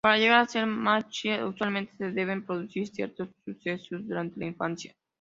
[0.03, 4.95] Para llegar a ser machi usualmente se deben producir ciertos sucesos durante la infancia.